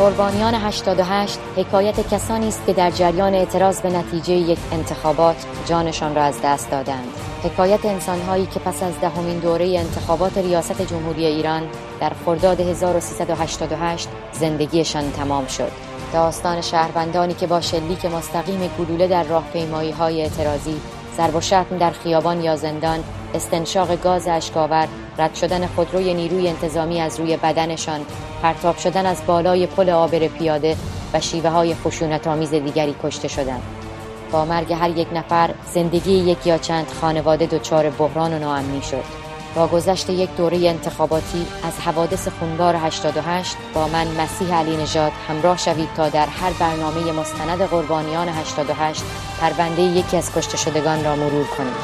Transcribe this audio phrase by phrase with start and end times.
[0.00, 6.22] قربانیان 88 حکایت کسانی است که در جریان اعتراض به نتیجه یک انتخابات جانشان را
[6.22, 7.08] از دست دادند.
[7.44, 11.62] حکایت انسانهایی که پس از دهمین دوره انتخابات ریاست جمهوری ایران
[12.00, 15.72] در خرداد 1388 زندگیشان تمام شد.
[16.12, 20.80] داستان شهروندانی که با شلیک مستقیم گلوله در راهپیمایی های اعتراضی
[21.20, 21.36] ضرب
[21.72, 24.88] و در خیابان یا زندان استنشاق گاز اشکاور
[25.18, 28.00] رد شدن خودروی نیروی انتظامی از روی بدنشان
[28.42, 30.76] پرتاب شدن از بالای پل آبر پیاده
[31.12, 33.62] و شیوه های خشونت آمیز دیگری کشته شدند.
[34.32, 39.19] با مرگ هر یک نفر زندگی یک یا چند خانواده دچار بحران و ناامنی شد.
[39.54, 45.56] با گذشت یک دوره انتخاباتی از حوادث خونبار 88 با من مسیح علی نژاد همراه
[45.56, 49.02] شوید تا در هر برنامه مستند قربانیان 88
[49.40, 51.74] پرونده یکی از کشته شدگان را مرور کنیم.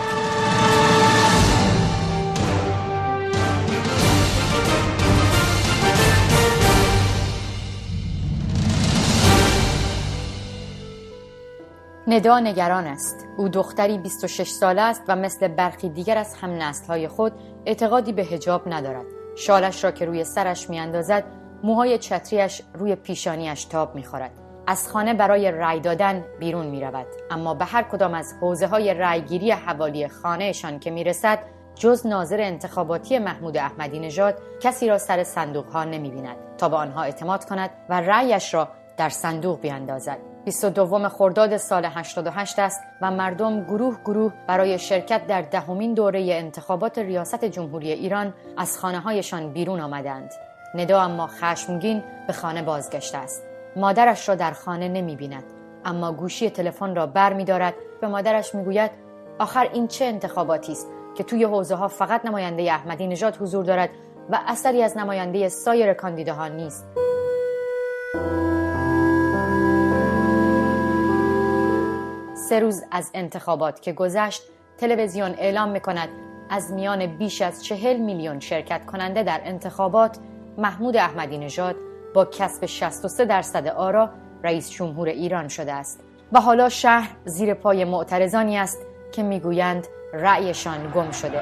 [12.07, 13.26] ندا نگران است.
[13.37, 17.33] او دختری 26 ساله است و مثل برخی دیگر از هم های خود
[17.67, 19.07] اعتقادی به هجاب ندارد.
[19.37, 21.25] شالش را که روی سرش میاندازد
[21.63, 24.31] موهای چتریش روی پیشانیش تاب می‌خورد.
[24.67, 27.07] از خانه برای رأی دادن بیرون می رود.
[27.31, 31.39] اما به هر کدام از حوزه های رأیگیری حوالی خانهشان که می رسد
[31.75, 36.77] جز ناظر انتخاباتی محمود احمدی نژاد کسی را سر صندوق ها نمی بیند تا به
[36.77, 40.36] آنها اعتماد کند و رأیش را در صندوق بیاندازد.
[40.47, 46.99] 22 خرداد سال 88 است و مردم گروه گروه برای شرکت در دهمین دوره انتخابات
[46.99, 50.33] ریاست جمهوری ایران از خانه هایشان بیرون آمدند.
[50.75, 53.43] ندا اما خشمگین به خانه بازگشته است.
[53.77, 55.45] مادرش را در خانه نمی بیند.
[55.85, 58.91] اما گوشی تلفن را بر می دارد به مادرش می گوید
[59.39, 60.87] آخر این چه انتخاباتی است
[61.17, 63.91] که توی حوزه ها فقط نماینده احمدی نژاد حضور دارد
[64.31, 66.85] و اثری از نماینده سایر کاندیداها نیست.
[72.49, 74.43] سه روز از انتخابات که گذشت
[74.79, 76.09] تلویزیون اعلام می کند
[76.51, 80.19] از میان بیش از چهل میلیون شرکت کننده در انتخابات
[80.59, 81.77] محمود احمدی نژاد
[82.15, 84.11] با کسب 63 درصد آرا
[84.45, 86.01] رئیس جمهور ایران شده است.
[86.33, 88.79] و حالا شهر زیر پای معترضانی است
[89.13, 91.41] که می‌گویند رأیشان گم شده.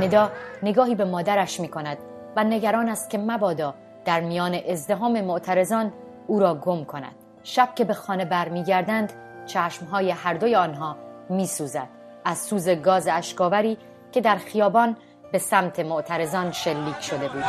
[0.00, 0.30] ندا
[0.62, 1.98] نگاهی به مادرش می کند
[2.36, 3.74] و نگران است که مبادا
[4.08, 5.92] در میان ازدهام معترضان
[6.26, 7.14] او را گم کند.
[7.42, 9.12] شب که به خانه برمیگردند
[9.46, 10.96] چشمهای هر دوی آنها
[11.30, 11.88] میسوزد.
[12.24, 13.78] از سوز گاز اشکاوری
[14.12, 14.96] که در خیابان
[15.32, 17.44] به سمت معترضان شلیک شده بود.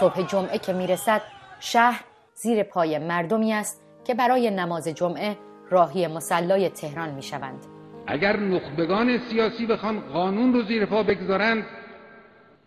[0.00, 1.20] صبح جمعه که می‌رسد
[1.60, 2.00] شهر
[2.34, 5.36] زیر پای مردمی است که برای نماز جمعه
[5.70, 7.66] راهی مسلای تهران می‌شوند.
[8.06, 11.64] اگر نخبگان سیاسی بخوان قانون رو زیر پا بگذارند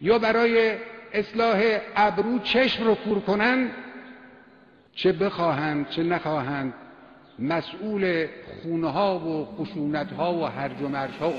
[0.01, 0.77] یا برای
[1.13, 1.61] اصلاح
[1.95, 3.71] ابرو چشم رو کور کنند
[4.95, 6.73] چه بخواهند چه نخواهند
[7.39, 8.27] مسئول
[8.63, 11.31] خونه و خشونت ها و هرج و مرج ها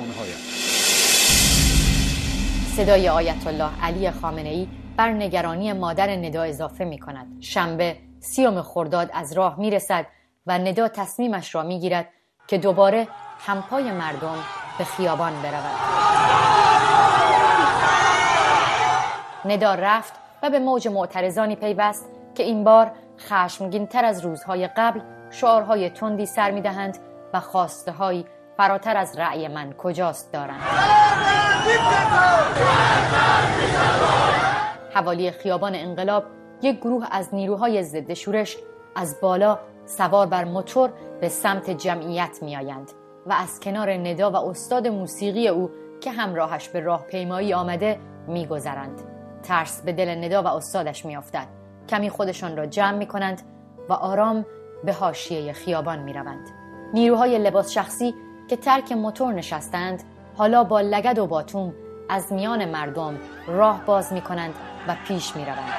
[2.76, 8.62] صدای آیت الله علی خامنه ای بر نگرانی مادر ندا اضافه می کند شنبه سیوم
[8.62, 10.06] خرداد از راه می رسد
[10.46, 12.08] و ندا تصمیمش را می گیرد
[12.46, 13.08] که دوباره
[13.46, 14.38] همپای مردم
[14.78, 16.05] به خیابان برود.
[19.56, 20.12] ندا رفت
[20.42, 25.00] و به موج معترضانی پیوست که این بار خشمگین تر از روزهای قبل
[25.30, 26.98] شعارهای تندی سر می‌دهند
[27.32, 30.60] و خواسته هایی فراتر از رأی من کجاست دارند.
[34.94, 36.24] حوالی خیابان انقلاب
[36.62, 38.56] یک گروه از نیروهای ضد شورش
[38.96, 40.90] از بالا سوار بر موتور
[41.20, 42.92] به سمت جمعیت میآیند
[43.26, 45.70] و از کنار ندا و استاد موسیقی او
[46.00, 47.98] که همراهش به راهپیمایی آمده
[48.28, 49.15] میگذرند.
[49.46, 51.46] ترس به دل ندا و استادش میافتد
[51.88, 53.42] کمی خودشان را جمع می کنند
[53.88, 54.46] و آرام
[54.84, 56.48] به حاشیه خیابان می روند.
[56.94, 58.14] نیروهای لباس شخصی
[58.48, 60.02] که ترک موتور نشستند
[60.36, 61.74] حالا با لگد و باتوم
[62.08, 64.54] از میان مردم راه باز می کنند
[64.88, 65.74] و پیش می روند.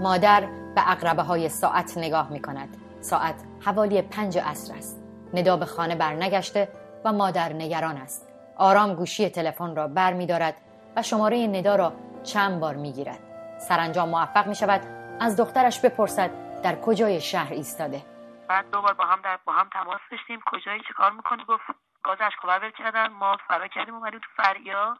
[0.00, 0.40] مادر
[0.74, 2.76] به اقربه های ساعت نگاه می کند.
[3.00, 5.02] ساعت حوالی پنج عصر است.
[5.34, 6.68] ندا به خانه برنگشته
[7.06, 8.28] و مادر نگران است.
[8.56, 10.54] آرام گوشی تلفن را بر می دارد
[10.96, 11.92] و شماره ندا را
[12.24, 13.18] چند بار می گیرد
[13.58, 14.80] سرانجام موفق می شود
[15.20, 16.30] از دخترش بپرسد
[16.62, 18.02] در کجای شهر ایستاده.
[18.48, 20.40] بعد دوبار با هم در با هم تماس داشتیم.
[20.46, 21.62] کجایی؟ چه کار می‌کنی؟ گفت
[22.02, 23.06] گاز اشکاور کردن.
[23.06, 24.96] ما فرا کردیم اومدیم تو فریا.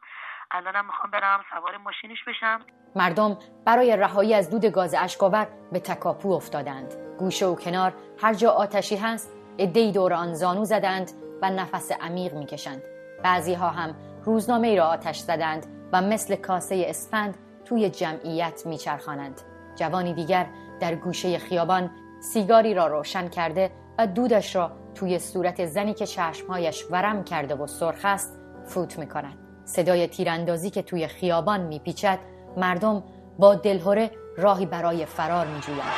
[0.50, 2.61] الانم می‌خوام برم سوار ماشینش بشم.
[2.97, 6.94] مردم برای رهایی از دود گاز اشکاور به تکاپو افتادند.
[7.19, 7.93] گوشه و کنار
[8.23, 11.11] هر جا آتشی هست عدهای دور آن زانو زدند
[11.43, 12.83] و نفس عمیق می‌کشند
[13.25, 13.94] بعضی ها هم
[14.25, 17.35] روزنامه ای را آتش زدند و مثل کاسه اسفند
[17.65, 19.41] توی جمعیت میچرخانند
[19.77, 20.47] جوانی دیگر
[20.81, 21.91] در گوشه خیابان
[22.21, 27.67] سیگاری را روشن کرده و دودش را توی صورت زنی که چشمهایش ورم کرده و
[27.67, 29.38] سرخ است فوت می کند.
[29.65, 32.19] صدای تیراندازی که توی خیابان میپیچد
[32.56, 33.05] مردم
[33.38, 35.93] با دلهوره راهی برای فرار می جویند.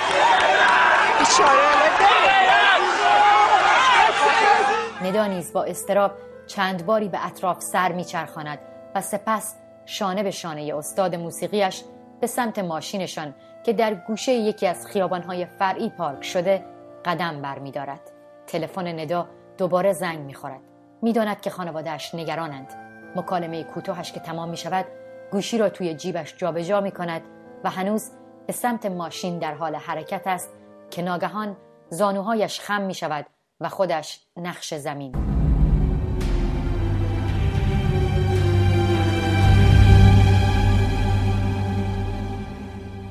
[5.02, 6.12] ندا نیز با استراب
[6.46, 8.58] چند باری به اطراف سر میچرخاند
[8.94, 9.56] و سپس
[9.86, 11.84] شانه به شانه استاد موسیقیش
[12.20, 13.34] به سمت ماشینشان
[13.64, 16.64] که در گوشه یکی از خیابانهای فرعی پارک شده
[17.04, 18.00] قدم برمیدارد.
[18.46, 19.28] تلفن ندا
[19.58, 20.60] دوباره زنگ می‌خورد.
[21.02, 22.74] می‌داند که خانوادهش نگرانند.
[23.16, 24.86] مکالمه کوتاهش که تمام می شود
[25.32, 27.22] گوشی را توی جیبش جابجا می کند
[27.64, 28.10] و هنوز
[28.46, 30.50] به سمت ماشین در حال حرکت است
[30.90, 31.56] که ناگهان
[31.90, 33.26] زانوهایش خم می شود
[33.60, 35.38] و خودش نقش زمین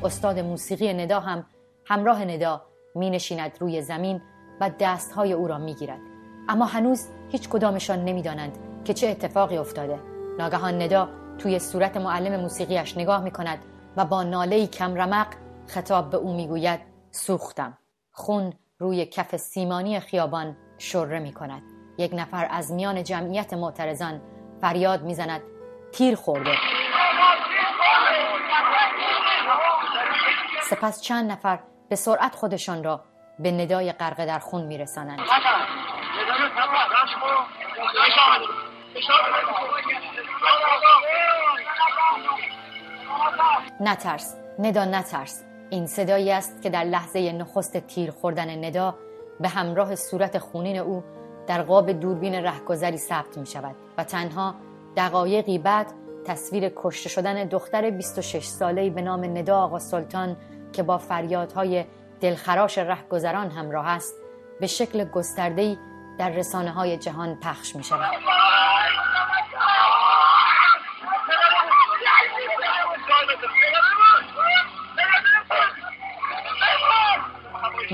[0.04, 1.46] استاد موسیقی ندا هم
[1.86, 2.66] همراه ندا
[2.96, 4.22] می نشیند روی زمین
[4.62, 6.00] و دستهای او را می گیرد.
[6.50, 10.00] اما هنوز هیچ کدامشان نمی دانند که چه اتفاقی افتاده.
[10.40, 13.60] ناگهان ندا توی صورت معلم موسیقیش نگاه می کند
[13.98, 15.28] و با ناله کم رمق
[15.68, 16.80] خطاب به او می گوید
[17.12, 17.78] سوختم.
[18.12, 21.62] خون روی کف سیمانی خیابان شره می کند.
[21.98, 24.22] یک نفر از میان جمعیت معترضان
[24.62, 25.42] فریاد می‌زند
[25.92, 26.58] تیر خورده.
[30.70, 31.60] سپس چند نفر
[31.90, 33.04] به سرعت خودشان را
[33.40, 35.20] به ندای غرق در خون میرسانند.
[43.80, 44.36] نترس.
[44.60, 45.44] ندا نترس.
[45.70, 48.96] این صدایی است که در لحظه نخست تیر خوردن ندا
[49.40, 51.04] به همراه صورت خونین او
[51.48, 54.56] در قاب دوربین رهگذری ثبت می شود و تنها
[54.98, 55.88] دقایقی بعد
[56.26, 60.38] تصویر کشته شدن دختر 26 ساله‌ای به نام ندا آقا سلطان
[60.74, 61.86] که با فریادهای
[62.22, 64.16] دلخراش رهگذران همراه است
[64.60, 65.78] به شکل گسترده‌ای
[66.20, 68.12] در رسانه های جهان پخش می شود.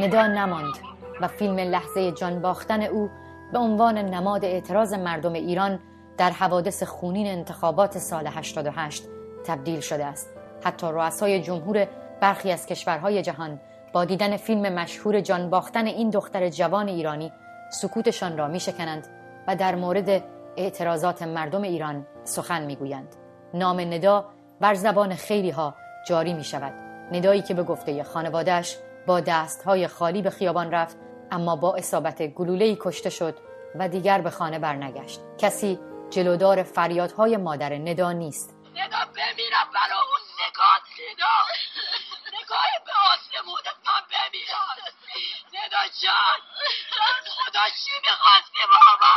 [0.03, 0.73] ندا نماند
[1.21, 3.09] و فیلم لحظه جان باختن او
[3.53, 5.79] به عنوان نماد اعتراض مردم ایران
[6.17, 9.03] در حوادث خونین انتخابات سال 88
[9.45, 10.29] تبدیل شده است.
[10.63, 11.87] حتی رؤسای جمهور
[12.21, 13.59] برخی از کشورهای جهان
[13.93, 17.31] با دیدن فیلم مشهور جان باختن این دختر جوان ایرانی
[17.71, 19.07] سکوتشان را میشکنند
[19.47, 20.23] و در مورد
[20.57, 23.15] اعتراضات مردم ایران سخن می‌گویند.
[23.53, 24.25] نام ندا
[24.59, 25.75] بر زبان خیلی ها
[26.07, 26.73] جاری می شود.
[27.11, 28.77] ندایی که به گفته خانوادهش
[29.07, 30.97] با دستهای خالی به خیابان رفت
[31.31, 33.37] اما با اصابت گلوله‌ای کشته شد
[33.75, 35.19] و دیگر به خانه برنگشت.
[35.37, 35.79] کسی
[36.09, 38.55] جلودار فریادهای مادر ندا نیست.
[38.73, 41.35] ندا بمیرم برای اون نگاه ندا.
[42.41, 44.77] نگاه به آسمونت من بمیرم.
[45.53, 46.39] ندا جان
[47.37, 49.13] خدا چی می‌خواستی بابا؟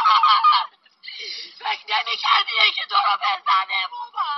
[1.59, 4.29] فکر نمی کردی که تو رو بزنه بابا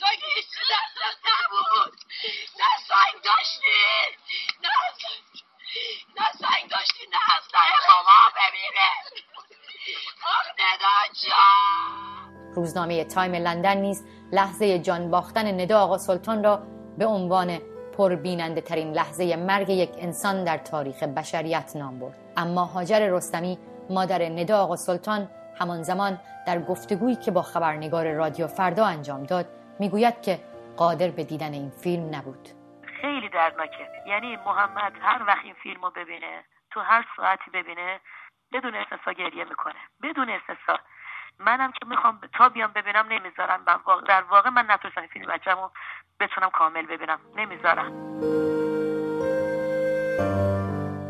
[0.00, 1.92] تو که هیچ دستت نبود
[2.58, 3.82] نه سنگ داشتی
[4.62, 4.70] نه
[6.16, 8.92] نه سنگ داشتی نه اسلحه بابا بمیره
[10.22, 16.62] آخ ندا جان روزنامه تایم لندن نیز لحظه جان باختن ندا آقا سلطان را
[16.98, 17.58] به عنوان
[17.96, 22.18] پربیننده ترین لحظه مرگ یک انسان در تاریخ بشریت نام برد.
[22.36, 23.58] اما هاجر رستمی
[23.90, 25.28] مادر ندا آقا سلطان
[25.60, 29.46] همان زمان در گفتگویی که با خبرنگار رادیو فردا انجام داد
[29.78, 30.38] می‌گوید که
[30.76, 32.48] قادر به دیدن این فیلم نبود.
[33.00, 33.88] خیلی دردناکه.
[34.06, 38.00] یعنی محمد هر وقت این فیلم رو ببینه تو هر ساعتی ببینه
[38.52, 39.80] بدون استثنا گریه می‌کنه.
[40.02, 40.78] بدون استثنا
[41.38, 43.60] منم که می‌خوام تا بیام ببینم نمی‌ذارم
[44.08, 45.70] در واقع من نتونستم فیلم بچم رو
[46.20, 47.18] بتونم کامل ببینم.
[47.36, 47.92] نمی‌ذارم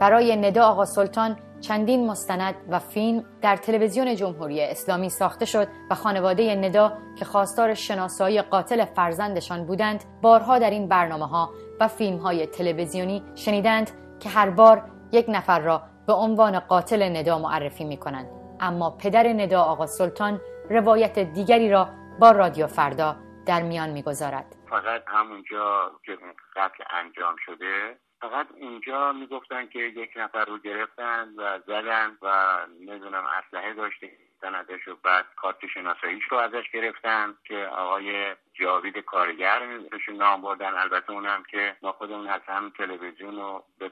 [0.01, 5.95] برای ندا آقا سلطان چندین مستند و فیلم در تلویزیون جمهوری اسلامی ساخته شد و
[5.95, 11.51] خانواده ندا که خواستار شناسایی قاتل فرزندشان بودند بارها در این برنامه ها
[11.81, 17.39] و فیلم های تلویزیونی شنیدند که هر بار یک نفر را به عنوان قاتل ندا
[17.39, 20.41] معرفی می کنند اما پدر ندا آقا سلطان
[20.71, 21.89] روایت دیگری را
[22.21, 23.17] با رادیو فردا
[23.47, 24.57] در میان می‌گذارد.
[24.71, 26.19] فقط همونجا که
[26.57, 33.25] قتل انجام شده فقط اونجا می‌گفتن که یک نفر رو گرفتن و زدن و نمی‌دونم
[33.27, 34.11] اسلحه داشته
[34.43, 39.61] ازش و بعد کارت شناساییش رو ازش گرفتن که آقای جاوید کارگر
[40.09, 40.75] نام بردن.
[40.75, 43.91] البته اونم که ما خودمون از هم تلویزیون و به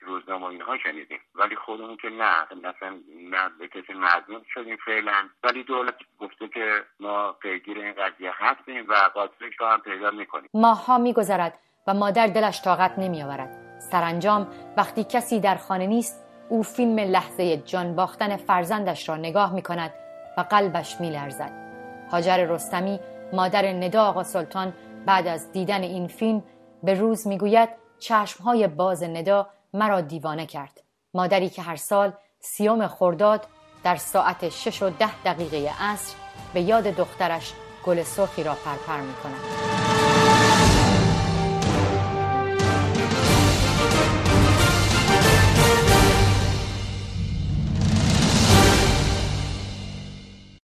[0.00, 1.20] روزنامه اینها شنیدیم.
[1.34, 3.00] ولی خودمون که نه مثلا
[3.58, 5.28] به کسی مضمون شدیم فعلا.
[5.44, 10.48] ولی دولت گفته که ما پیگیر این قضیه هستیم و قاتلش رو هم پیدا می‌کنیم.
[10.54, 13.80] ماهها میگذرد و مادر دلش طاقت نمیآورد.
[13.90, 19.62] سرانجام وقتی کسی در خانه نیست او فیلم لحظه جان باختن فرزندش را نگاه می
[19.62, 19.92] کند
[20.38, 21.52] و قلبش می لرزد.
[22.12, 23.00] هاجر رستمی
[23.32, 24.72] مادر ندا آقا سلطان
[25.06, 26.42] بعد از دیدن این فیلم
[26.82, 30.80] به روز می‌گوید چشمهای باز ندا مرا دیوانه کرد.
[31.14, 32.12] مادری که هر سال
[32.44, 33.46] سیوم خرداد
[33.84, 36.14] در ساعت شش و ده دقیقه عصر
[36.54, 37.52] به یاد دخترش
[37.84, 39.91] گل سرخی را پرپر می کند.